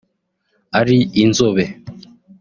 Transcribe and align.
ari 0.79 0.97
inzobe 1.23 1.63